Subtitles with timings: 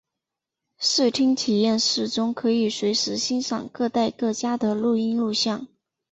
[0.79, 5.67] 视听体验室中可以随时欣赏各代名家的录音录像。